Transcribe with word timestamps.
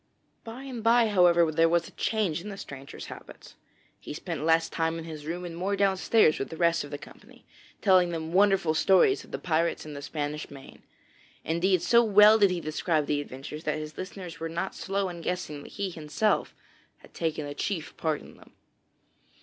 By 0.43 0.63
and 0.63 0.83
bye, 0.83 1.09
however, 1.09 1.51
there 1.51 1.69
was 1.69 1.87
a 1.87 1.91
change 1.91 2.41
in 2.41 2.49
the 2.49 2.57
stranger's 2.57 3.05
habits. 3.05 3.53
He 3.99 4.15
spent 4.15 4.43
less 4.43 4.67
time 4.67 4.97
in 4.97 5.03
his 5.05 5.27
room 5.27 5.45
and 5.45 5.55
more 5.55 5.75
downstairs 5.75 6.39
with 6.39 6.49
the 6.49 6.57
rest 6.57 6.83
of 6.83 6.89
the 6.89 6.97
company, 6.97 7.45
telling 7.83 8.09
them 8.09 8.33
wonderful 8.33 8.73
stories 8.73 9.23
of 9.23 9.29
the 9.29 9.37
pirates 9.37 9.85
in 9.85 9.93
the 9.93 10.01
Spanish 10.01 10.49
Main. 10.49 10.81
Indeed, 11.45 11.83
so 11.83 12.03
well 12.03 12.39
did 12.39 12.49
he 12.49 12.59
describe 12.59 13.05
the 13.05 13.21
adventures 13.21 13.63
that 13.65 13.77
his 13.77 13.95
listeners 13.95 14.39
were 14.39 14.49
not 14.49 14.73
slow 14.73 15.07
in 15.07 15.21
guessing 15.21 15.61
that 15.61 15.73
he 15.73 15.89
had 15.89 15.93
himself 16.01 16.55
taken 17.13 17.45
a 17.45 17.53
chief 17.53 17.95
part 17.95 18.21
in 18.21 18.37
them. 18.37 18.53